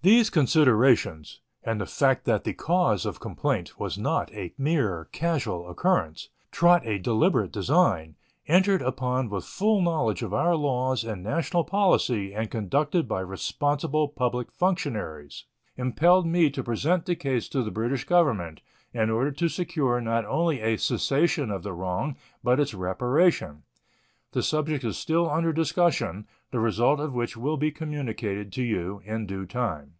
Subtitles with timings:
[0.00, 5.68] These considerations, and the fact that the cause of complaint was not a mere casual
[5.68, 8.14] occurrence, trot a deliberate design,
[8.46, 14.06] entered upon with full knowledge of our laws and national policy and conducted by responsible
[14.06, 15.46] public functionaries,
[15.76, 18.60] impelled me to present the case to the British Government,
[18.94, 22.14] in order to secure not only a cessation of the, wrong,
[22.44, 23.64] but its reparation.
[24.32, 29.00] The subject is still under discussion, the result of which will be communicated to you
[29.06, 29.94] in due time.